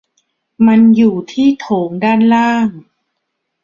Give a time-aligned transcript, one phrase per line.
[0.67, 2.69] มันอยู่ที่โถงด้านล่าง